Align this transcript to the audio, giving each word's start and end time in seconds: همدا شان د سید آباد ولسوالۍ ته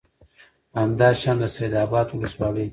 همدا 0.79 1.09
شان 1.21 1.37
د 1.41 1.43
سید 1.55 1.73
آباد 1.83 2.07
ولسوالۍ 2.11 2.65
ته 2.67 2.69